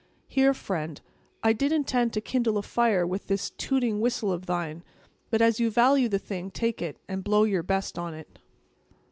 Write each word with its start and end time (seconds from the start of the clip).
Here, 0.27 0.55
friend; 0.55 0.99
I 1.43 1.53
did 1.53 1.71
intend 1.71 2.11
to 2.13 2.21
kindle 2.21 2.57
a 2.57 2.63
fire 2.63 3.05
with 3.05 3.27
this 3.27 3.51
tooting 3.51 4.01
whistle 4.01 4.31
of 4.31 4.47
thine; 4.47 4.81
but, 5.29 5.43
as 5.43 5.59
you 5.59 5.69
value 5.69 6.09
the 6.09 6.17
thing, 6.17 6.49
take 6.49 6.81
it, 6.81 6.97
and 7.07 7.23
blow 7.23 7.43
your 7.43 7.61
best 7.61 7.99
on 7.99 8.15
it." 8.15 8.39